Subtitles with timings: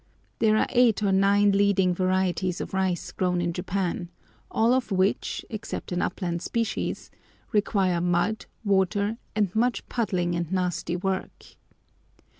[0.39, 4.09] There are eight or nine leading varieties of rice grown in Japan,
[4.49, 7.11] all of which, except an upland species,
[7.51, 11.45] require mud, water, and much puddling and nasty work.